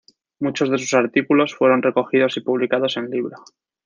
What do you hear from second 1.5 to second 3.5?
fueron recogidos y publicados en libro.